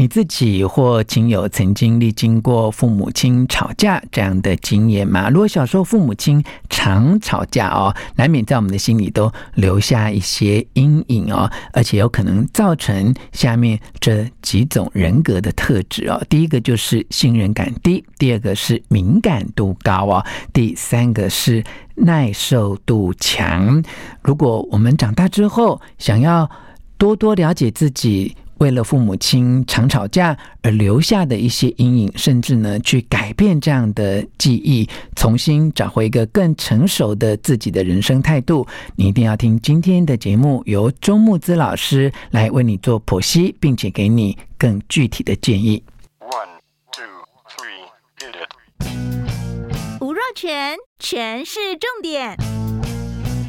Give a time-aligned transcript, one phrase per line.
[0.00, 5.28] 你自己或亲友曾经历经过父母亲吵架这样的经验吗？
[5.28, 16.18] 如果小时候父母亲常吵架哦，难免在我们的心里都留下一些阴影哦，而且有可能造成下面这几种人格的特质哦。
[16.30, 21.62] 第一个就是信任感低，第二个是敏感度高哦，第三个是
[21.96, 23.84] 耐受度强。
[24.22, 26.50] 如果我们长大之后想要
[26.96, 45.82] 多多了解自己，为了父母亲常吵架而留下的一些阴影，甚至呢，去改变这样的记忆，重新找回一个更成熟的自己的人生态度，你一定要听今天的节目，由周木子老师来为你做剖析，并且给你更具体的建议。
[46.20, 46.60] One,
[46.92, 47.02] two,
[47.48, 50.02] three, hit it.
[50.02, 52.36] 吴若权，权式重点，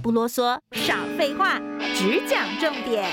[0.02, 1.60] 不啰嗦，少废话，
[1.96, 3.04] 只讲重点。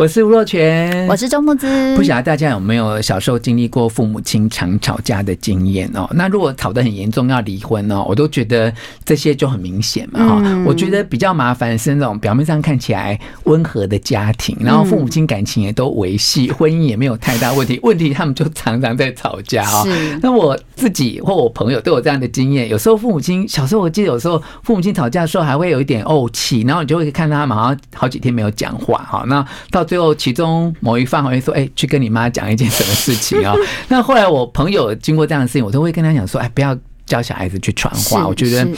[0.00, 1.94] 我是吴若权，我是周木之。
[1.94, 6.08] 不晓得大家有没有小时候经历过父母亲常吵架的经验哦？
[6.14, 8.72] 那如果吵得很严重要离婚哦，我都觉得
[9.04, 10.40] 这些就很明显嘛哈。
[10.42, 19.84] 嗯、我觉得比较麻烦是那种表面上看起来温和的家庭，然后父母亲感情也都维系，婚姻也没有太大问题， 问题他们就常常在吵架哈。
[19.84, 29.24] 是那我自己或我朋友都有这样的经验，有时候父母亲小时候我记得有时候父母亲吵架的时候还会有一点怄气，然后你就会看到他们好像好几天没有讲话哈。
[29.26, 33.52] 那到到最后，其中某一方好像说：“哎，去跟你妈讲一件什么事情啊？”
[33.90, 38.24] 那后来我朋友经过这样的事情，我都会跟他讲说：“哎，不要教小孩子去传话。
[38.24, 38.70] 我觉得，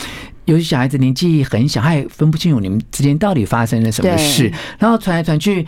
[0.47, 5.67] 有些小孩子年纪很小，他也分不清楚你们之间到底发生了什么事，然后传来传去，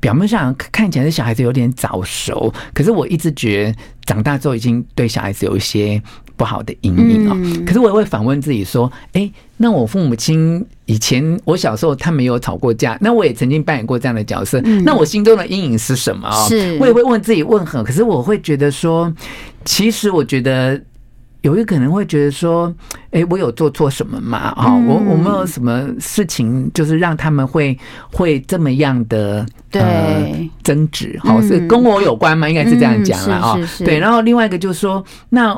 [0.00, 6.02] 表面上看起来是小孩子有点早熟，可是我一直觉得长大之后已经对小孩子有一些。”
[6.42, 7.36] 不好的阴影啊！
[7.64, 19.14] 可是我也会反问自己说：“哎，那我父母亲以前我小时候他没有吵过架，那我也曾经扮演过这样的角色，那我心中的阴影是什么啊？”是，我也会问自己问很，可是我会觉得说，
[19.64, 20.82] 其实我觉得
[21.42, 22.74] 有一可能会觉得说
[23.12, 24.38] ：“哎，我有做错什么吗？
[24.56, 27.78] 啊，我我没有什么事情，就是让他们会
[28.12, 31.16] 会这么样的对争执？
[31.22, 32.48] 好，是跟我有关吗？
[32.48, 33.56] 应该是这样讲了啊。
[33.78, 35.56] 对，然后另外一个就是说，那。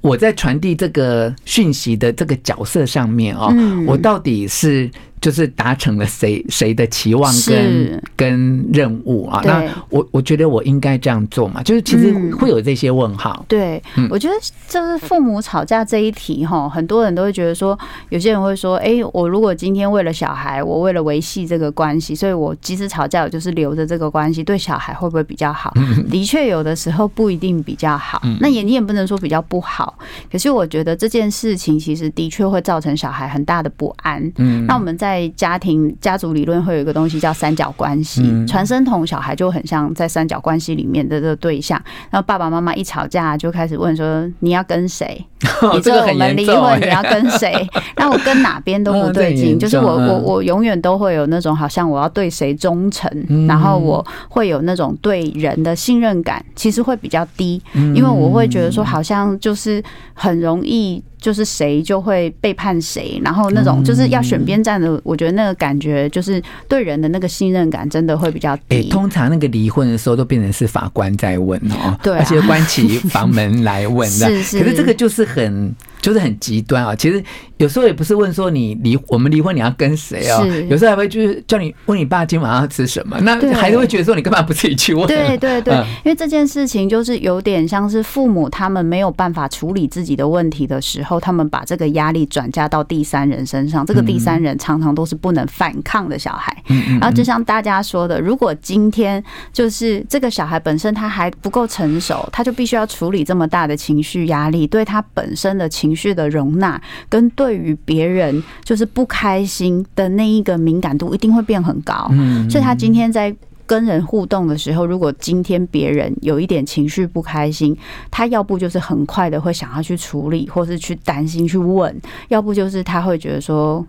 [0.00, 3.52] 我在传递这个讯息的这个角色上面哦，
[3.86, 4.90] 我到底是。
[5.20, 9.40] 就是达成了谁谁的期望跟跟任务啊？
[9.42, 11.62] 对那我我觉得我应该这样做嘛？
[11.62, 13.36] 就是其实会有这些问号。
[13.40, 14.34] 嗯、对，嗯、我觉得
[14.68, 17.78] 就是父母吵架这一题哈，很多人都会觉得说，
[18.10, 25.72] 有些人会说，哎、欸，我如果今天为了小孩，我为了维系这个关系，所以我即使吵架，我就是留着这个关系，对小孩会不会比较好？
[25.76, 28.20] 嗯、 的确，有的时候不一定比较好。
[28.24, 29.98] 嗯、那也你也不能说比较不好。
[30.30, 34.22] 可是我觉得这件事情其实的确会造成小孩很大的不安。
[34.36, 35.07] 嗯，那我们在。
[35.08, 41.80] 在家庭家族理论会有一个东西叫三角关系，传声筒小孩就很像在三角关系里面的这个对象。
[42.10, 45.24] 然后爸爸妈妈一吵架就开始问说：“你要跟谁？
[45.72, 47.66] 你这个我们离婚，你要跟谁？
[47.96, 53.10] 那我跟哪边都不对劲，就是我我我永远都会有那种好像我要对谁忠诚，
[53.48, 59.82] 然后我会有那种对人的信任感，其实会比较低，因为我会觉得说好像就是
[60.12, 68.82] 很容易。”就是谁就会背叛谁，然后那种就是要选边站的，我觉得那个感觉就是对人的那个信任感真的会比较低。
[68.82, 74.26] 欸，通常那个离婚的时候都变成是法官在问哦，对，而且关起房门来问的。
[74.28, 75.74] 是是，可是这个就是很。
[76.00, 76.94] 就是很极端啊！
[76.94, 77.20] 其实
[77.56, 80.46] 有时候也不是问说你离我们离婚你要跟谁啊？
[80.70, 85.08] 有时候还会就是叫你问你爸今晚要吃什么，那孩子会觉得说你干嘛不自己去问？
[85.08, 93.84] 对对对，因为这件事情就是有点像是父母他们没有办法处理自己的问题的时候，他们把这个压力转嫁到第三人身上。
[93.84, 96.56] 这个第三人常常都是不能反抗的小孩。
[97.00, 99.20] 然后就像大家说的，如果今天
[99.52, 105.88] 就是这个小孩本身他还不够成熟，他就必须要处理这么大的情绪压力，对他本身的情。
[105.88, 106.78] 情绪的容纳
[107.08, 112.10] 跟对于别人就是不开心的那一个敏感度一定会变很高，
[112.50, 113.34] 所以他今天在
[113.68, 117.76] 跟人互动的时候，如果今天别人有一点情绪不开心，
[118.10, 121.94] 他要不就是很快的会想要去处理，或是去担心去问，
[122.28, 123.86] 要不就是他会觉得说。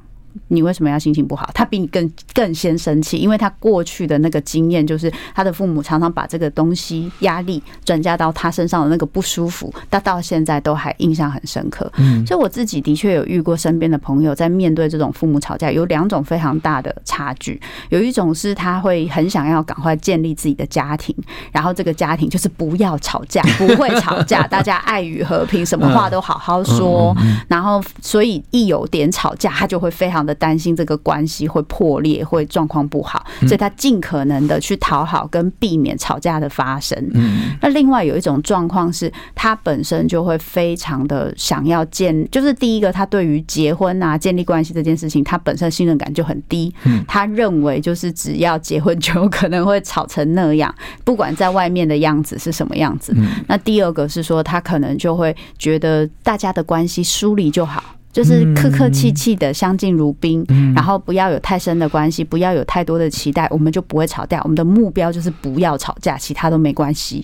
[0.47, 1.49] 你为什么要心情不好？
[1.53, 11.91] 他比你更更先生气，因为他过去的那个经验就是他的父母常常把这个东西压力转嫁到他身上的那个不舒服，他到现在都还印象很深刻。
[11.97, 17.59] 嗯，所以我自己的确有遇过身边的朋友在面对这种父母吵架，有两种非常大的差距。
[17.89, 21.15] 有一种是他会很想要赶快建立自己的家庭，
[21.51, 27.15] 然后这个家庭就是不要吵架，不会吵架，大家爱与和平，什么话都好好说。
[27.47, 30.18] 然后所以一有点吵架，他就会非常。
[30.25, 36.97] 的担心这个关系会破裂，会状况不好，所以他尽可能的去讨好跟避免吵架的发生。
[37.13, 46.73] 嗯，那另外有一种状况是，他本身就会非常的想要建，就是第一个，他对于结婚啊、建立关系这件事情，他本身信任感就很低。
[46.85, 50.73] 嗯，他认为就是只要结婚就有可能会吵成那样，
[51.03, 53.15] 不管在外面的样子是什么样子。
[53.47, 57.83] 那第二个是说，他可能就会觉得大家的关系疏离就好。
[58.11, 60.43] 就是客客气气的相敬如宾，
[60.75, 64.41] 然后不要有太深的关系，不要有太多的期待，我们就不会吵架。
[64.43, 67.23] 我们的目标就是不要吵架，其他都没关系。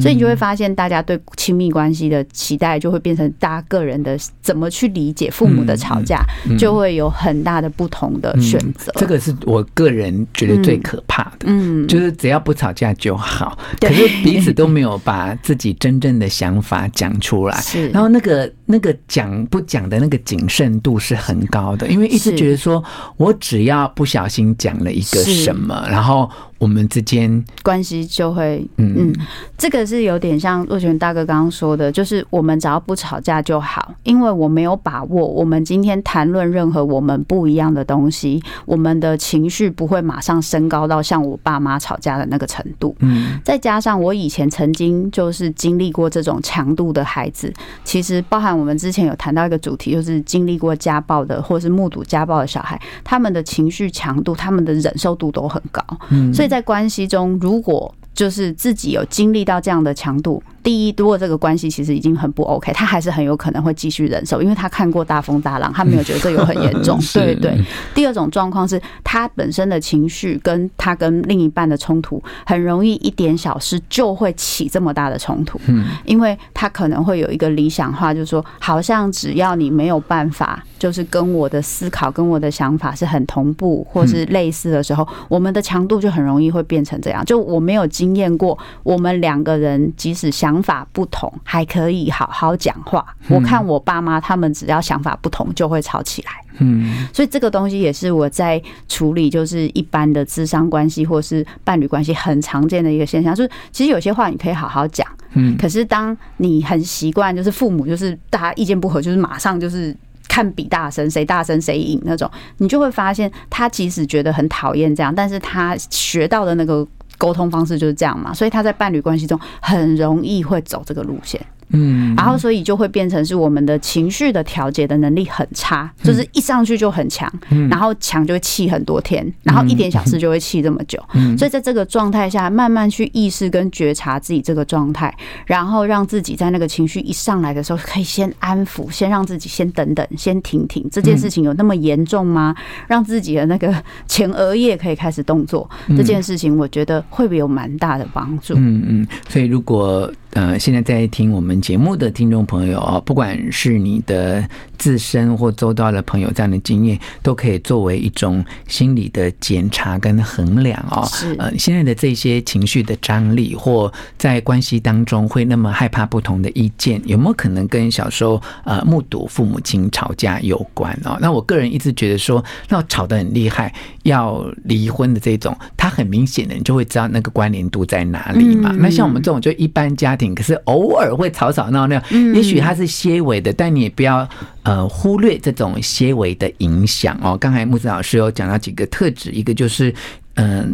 [0.00, 6.20] 所以你就会发现，大家对亲密关系的期待就会变成大家个人的怎么去理解父母的吵架，
[6.58, 8.92] 就会有很大的不同的选择。
[8.96, 13.56] 这个是我个人觉得最可怕的，嗯，就是只要不吵架就好。
[13.80, 20.20] 可是彼此都没有把自己真正的想法讲出来，是，然后那个那个讲不讲的那个。
[20.24, 22.82] 谨慎度是很高的，因为一直觉得说，
[23.16, 26.30] 我只要不小心讲了一个什么，然后。
[26.64, 29.14] 我们之间关系就会，嗯嗯，
[29.58, 42.96] 这个是有点像若权大哥刚刚说的，就是我们只要不吵架就好，因为我没有把握，我们今天谈论任何我们不一样的东西，我们的情绪不会马上升高到像我爸妈吵架的那个程度。
[43.00, 47.52] 嗯，再加上我以前曾经就是经历过这种强度的孩子，
[47.84, 55.84] 其实包含我们之前有谈到一个主题，就是经历过家暴的或是目睹家暴的小孩，他们的情绪强度、他们的忍受度都很高。
[56.08, 56.48] 嗯，所以。
[56.54, 60.40] 在关系中，如果就是自己有经历到这样的强度。
[60.64, 66.98] 第一，如果这个关系其实已经很不 OK，他还是很有可能会继续忍受，因为他看过大风大浪，他没有觉得这有很严重。
[67.12, 67.62] 对对。
[67.94, 75.60] 第二种状况是他本身的情绪跟他跟另一半的冲突，很容易一点小事就会起这么大的冲突。
[75.66, 75.84] 嗯。
[76.06, 87.22] 因为他可能会有一个理想化，就是说，好像只要你没有办法，就是跟我的思考跟我的想法是很同步或是类似的时候，我们的强度就很容易会变成这样。
[87.26, 93.04] 就我没有经验过，我们两个人即使相想法不同还可以好好讲话。
[93.28, 96.30] 我看我爸妈他们只要想法不同就会吵起来。
[96.58, 103.34] 嗯，所以这个东西也是我在处理，就是一般的智商关系或是伴侣关系很常见的一个现象。
[103.34, 109.96] 就是其实有些话你可以好好讲，嗯，可是当你很习惯，就是父母就是大家意见不合，就是马上就是
[110.28, 116.86] 看比大声，谁大声谁赢那种，你就会发现他即使觉得很讨厌这样，但是他学到的那个。
[117.18, 121.40] 沟通方式就是这样嘛，所以他在伴侣关系中很容易会走这个路线。
[121.70, 127.30] 嗯，然后所以就会变成是我们的情绪的调节的能力很差，就是一上去就很强，
[127.70, 131.02] 然后强就会气很多天，然后一点小事就会气这么久。
[131.38, 135.14] 所以在这个状态下，慢慢去意识跟觉察自己这个状态，
[135.46, 140.86] 然后让自己在那个情绪一上来的时候，可以先安抚，先让自己先等等，先停停。
[140.90, 142.54] 这件事情有那么严重吗？
[142.86, 143.74] 让自己的那个
[144.06, 148.54] 前额叶可以开始动作，这件事情我觉得会有蛮大的帮助。
[148.56, 150.12] 嗯嗯，所以如果。
[150.34, 154.46] 呃，现在在听我们节目的听众朋友啊，不管是你的
[154.76, 161.06] 自身或周遭的朋友，这样的经验都可以作为一种心理的检查跟衡量哦。
[161.06, 161.34] 是。
[161.38, 171.16] 呃，现在的这些情绪的张力，或在关系当中会那么害怕不同的意见，有没有可能跟小时候呃目睹父母亲吵架有关哦？
[171.20, 178.74] 那我个人一直觉得说，那吵得很厉害，要离婚的这种，他很明显的你就会知道那个关联度在哪里嘛。
[178.78, 180.24] 那像我们这种就一般家庭。
[180.34, 182.02] 可是偶尔会吵吵吵闹闹，
[182.34, 184.28] 也许它是些微的，但你也不要
[184.62, 187.36] 呃忽略这种些微的影响哦。
[187.36, 189.92] 刚才木子老师有讲到几个特质，一个就是
[190.34, 190.68] 嗯、呃，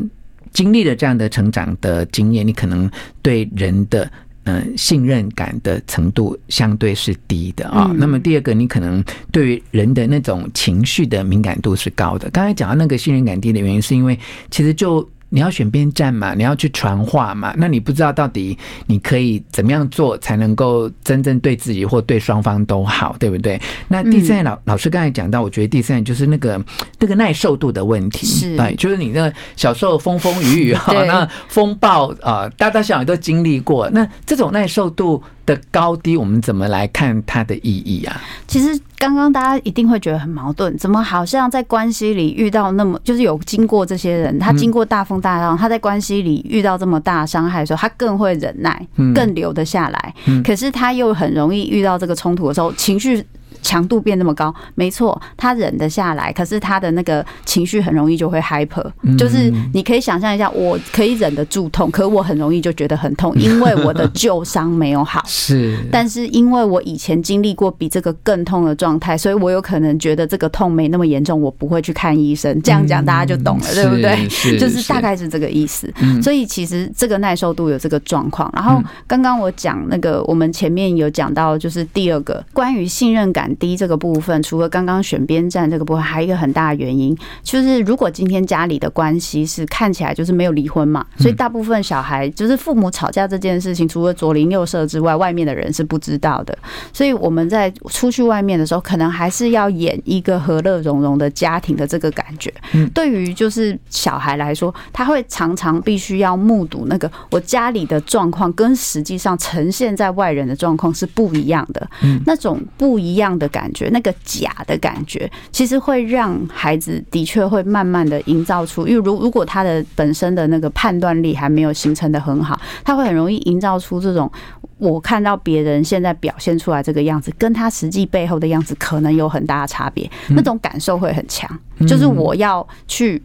[0.52, 2.90] 经历了这样的成长的经验，你可能
[3.22, 4.10] 对人的
[4.44, 7.90] 嗯、呃、信任感的程度相对是低的啊。
[7.96, 12.28] 那么第二个，你可能对于人的那种情绪的敏感度是高的。
[12.30, 14.18] 刚才讲到那个信任感低的原因，是因为
[14.50, 15.08] 其实就。
[15.30, 18.56] 你要选边站嘛，你要去传话嘛，那你不知道到底
[18.86, 23.60] 你可以怎么样做才能够真正对自己或对双方都好，对不对？
[23.88, 26.62] 那第三老老师刚才讲到，我觉得第三就是那个
[26.98, 35.22] 那个耐受度的问题，是，对，就是你那个小时候风风雨雨哈，那风暴啊，大大小小都经历过，那这种耐受度。
[35.54, 38.20] 的高低，我们怎么来看它的意义啊？
[38.46, 50.14] 其实刚刚大家一定会觉得很矛盾，怎么好像在关系里遇到那么，就是有经过这些人，他经过大风大浪，他在关系里遇到这么大伤害的时候，他更会忍耐，更留得下来。
[50.44, 53.24] 可是他又很容易遇到这个冲突的时候，情绪。
[53.62, 58.84] 强度变那么高，没错，他忍得下来，可是他的那个情绪很容易就会 hyper，
[59.18, 65.22] 就是你可以想象一下，我可以忍得住痛，可我很容易就觉得很痛， 因为我的旧伤没有好。
[65.26, 72.60] 是，但是因为我以前经历过比这个更痛的状态，所以我有可能觉得这个痛没那么严重，我不会去看医生。
[72.62, 74.58] 这样讲大家就懂了，对不对？
[74.58, 75.92] 就是大概是这个意思。
[76.22, 78.50] 所以其实这个耐受度有这个状况。
[78.54, 83.49] 然后刚刚我讲那个，我们前面有讲到，就是第二个关于信任感。
[83.56, 96.56] 低这个部分，除了刚刚选边站这个部分，还有一个很大的原因，就是如果今天家里的关系是看起来就是没有离婚嘛，所以大部分小孩就是父母吵架这件事情，除了左邻右舍之外，外面的人是不知道的。
[96.92, 102.52] 所以我们在出去外面的时候，可能还是要演一个和乐融融的家庭的这个感觉。
[102.94, 111.88] 对于就是小孩来说，他会常常必须要目睹那个我家里的状况跟实际上呈现在外人的状况是不一样的，
[112.26, 124.30] 那种不一样的感觉，那个假的感觉，其实会让孩子的确会慢慢的营造出，因为如如果他的本身的那个判断力还没有形成的很好，他会很容易营造出这种
[124.78, 131.50] 我看到别人现在表现出来这个样子，跟他实际背后的样子可能有很大的差别，那种感受会很强，
[131.88, 133.20] 就是我要去。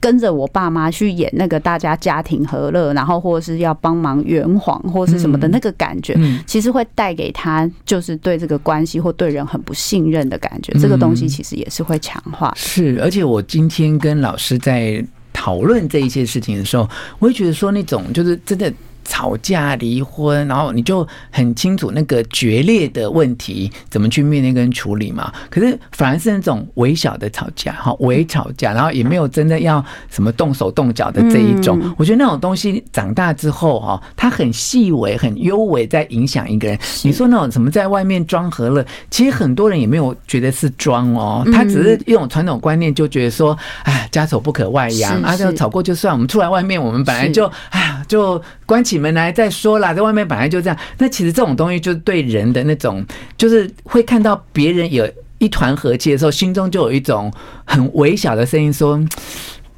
[0.00, 10.72] 跟着我爸妈去演那个大家家庭和乐，然后或者是要帮忙圆谎或是什么的那个感觉，其实会带给他就是对这个关系或对人很不信任的感觉。
[10.78, 12.52] 这个东西其实也是会强化。
[12.56, 16.88] 是，而且我今天跟老师在讨论这一些事情的时候，
[17.18, 18.72] 我会觉得说那种就是真的。
[19.06, 25.32] 吵架、离婚，然后你就很清楚那个决裂的问题怎么去面对跟处理嘛。
[25.48, 31.80] 可是反而是那种微小的吵架，哈，微吵架，然后也没有真的要什么动手动脚的这一种。
[31.96, 36.78] 我觉得那种东西长大之后，哈，它很细微、很幽微，在影响一个人。
[37.04, 46.12] 你说那种什么在外面装和乐，其实很多人也没有觉得是装哦，他只是一种传统观念，就觉得说，哎，家丑不可外扬啊，就吵过就算。
[46.16, 48.98] 我们出来外面，我们本来就，哎呀，就关起。
[48.98, 50.76] 门来再说啦，在外面本来就这样。
[50.98, 53.06] 那其实这种东西就是对人的那种，
[53.38, 55.08] 就是会看到别人有
[55.38, 57.32] 一团和气的时候，心中就有一种
[57.64, 59.00] 很微小的声音说。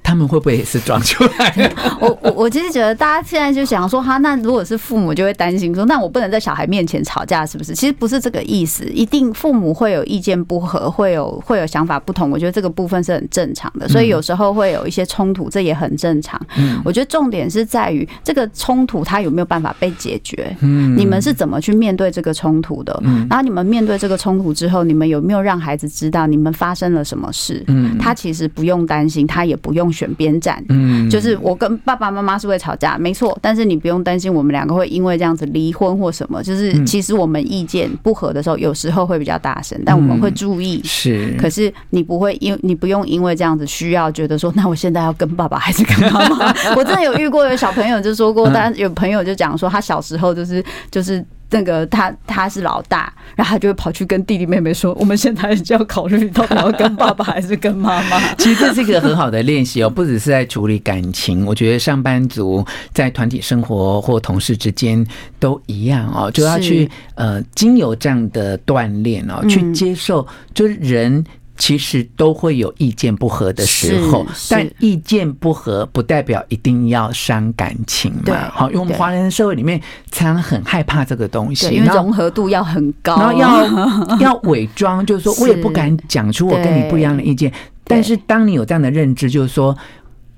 [0.08, 1.70] 他们会不会也是装出来 的？
[2.00, 7.74] 我我我其实觉得，大家现在就想说，哈，那如果是父母，就会担心说，那我不能在小孩面前吵架，是不是？
[7.74, 12.30] 其实不是这个意思，一定父母会有意见不合，会有会有想法不同。
[12.30, 16.40] 我觉得这个部分是很正常的，所以有时候会有一些冲突，这也很正常。
[16.56, 20.56] 嗯我觉得重点是在于这个冲突它有没有办法被解决？
[20.60, 22.98] 嗯你们是怎么去面对这个冲突的？
[23.04, 27.62] 嗯然后你们面对这个冲突之后，你们有没有让孩子知道你们发生了什么事？
[27.66, 29.92] 嗯他其实不用担心，他也不用。
[29.98, 36.40] 选边站，嗯，就是我跟爸爸妈妈是会吵架，没错，但是你不用担心，我们两个会因为这样子离婚或什么。
[36.42, 40.80] 就是其实我们意见不合的时候，有时候会比较大声，但我们会注意。
[40.84, 46.54] 是，可是你不会因你不用因为这样子需要觉得说， 那我现在要跟爸爸还是跟妈妈？
[46.76, 51.24] 我真的有遇过有小朋友就说过，但有朋友就讲说，他小时候就是就是。
[51.50, 58.20] 那个他他是老大，然后他就会跑去跟弟弟妹妹说：“我们现在就要考虑到底要跟爸爸还是跟妈妈。
[58.36, 65.06] ”其实这是一个很好的练习哦，不只是在处理感情，我觉得上班族在团体生活或同事之间
[65.40, 71.24] 都一样哦，就要去呃经由这样的锻炼哦，去接受就是人。
[71.58, 78.48] 其实都会有意见不合的时候，但意见不合不代表一定要伤感情嘛。
[78.50, 79.78] 好，因为我们华人社会里面
[80.12, 87.52] 常常很害怕这个东西，因为融合度要很高，然后要 要伪装，就是说我也不敢讲出我跟你不一样的意见。
[87.84, 89.76] 但是当你有这样的认知，就是说，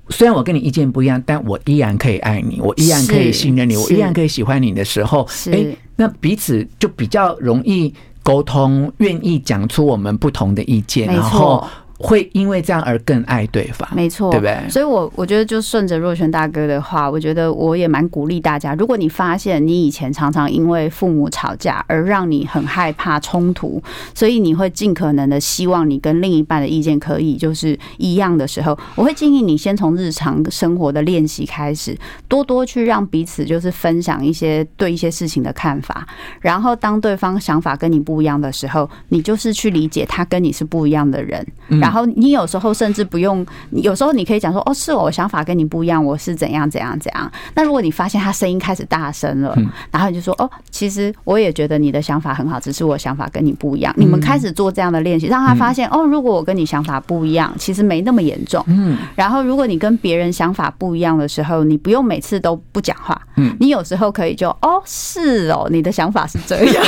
[0.09, 5.65] 虽然我跟你意见不一样，但我依然可以爱你，我依然可以信任你，我依然可以喜欢你的时候，哎，
[5.97, 7.93] 那彼此就比较容易。
[8.23, 11.65] 沟通，愿意讲出我们不同的意见，然后。
[12.01, 14.57] 会因为这样而更爱对方，没错，对不对？
[14.69, 18.73] 所以，我我觉得就顺着若泉大哥的话，我觉得我也蛮鼓励大家。
[18.75, 23.81] 如果你发现你以前常常因为父母吵架而让你很害怕冲突，
[24.15, 31.95] 所以你会尽可能的希望你跟另一半的意见可以就是一样的时候，我会建议你先从日常生活的练习开始，
[32.27, 36.07] 多多去让彼此就是分享一些对一些事情的看法。
[36.39, 47.29] 然后，当对方想法跟你不一样的时候，你就是去理解他跟你是不一样的人，然然后你有时候甚至不用，有时候你可以讲说，哦，是我想法跟你不一样，我是怎样怎样怎样。
[47.53, 49.53] 那如果你发现他声音开始大声了，
[49.91, 53.93] 然后你就说，哦，其实我也觉得你的想法很好，只是我想法跟你不一样。
[53.97, 58.63] 你们开始做这样的练习，让他发现，哦，如果我跟你想法不一样，其实没那么严重。
[58.67, 58.97] 嗯。
[59.13, 63.21] 然后如果你跟别人想法不一样的时候，你不用每次都不讲话。
[63.35, 63.53] 嗯。
[63.59, 66.85] 你有时候可以就，哦，是哦，你的想法是这样，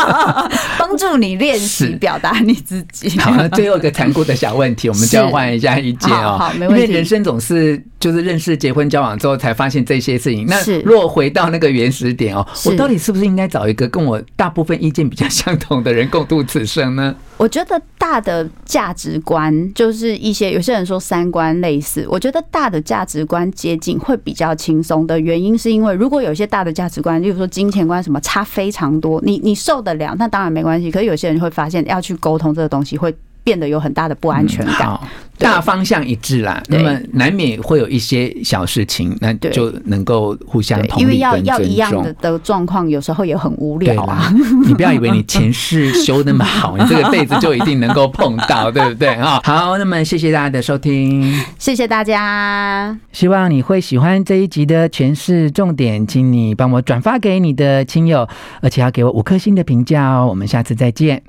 [0.78, 3.10] 帮助你练习表达你自己。
[3.18, 6.36] 好，那最后一个残酷的小问题，我们交换一下意见哦。
[6.38, 6.82] 好，没问题。
[6.84, 10.46] 因为人生总是就是认识、结婚、交往之后才发现这些事情。
[10.46, 17.14] 那若回到那个原始点哦，我到底是不是应该找一个跟我大部分意见比较相同的人共度此生呢？
[17.36, 30.90] 我觉得大的价值观就是一些有些人说三观类似，我觉得大的价值观接近会比较轻松的原因，是因为如果有些大的价值观，例如说金钱观什么差非常多，你你受得了，那当然没关系。
[30.90, 33.14] 可是有些人会发现要去沟通这个东西会。
[33.44, 34.86] 变得有很大的不安全感。
[34.86, 35.06] 好，
[35.38, 36.62] 大方向一致啦。
[36.68, 44.32] 那么难免会有一些小事情，那就能够互相同理，因为要要一样的的状况，有时候也很无聊啊。
[44.66, 49.40] 你不要以为你前世修那么好， 你这个辈子就一定能够碰到， 对不对啊？
[49.44, 52.96] 好，那么谢谢大家的收听，谢谢大家。
[53.12, 58.28] 希望你会喜欢这一集的权式重点，请你帮我转发给你的亲友，
[58.60, 60.26] 而且要给我五颗星的评价哦。
[60.28, 61.22] 我们下次再见。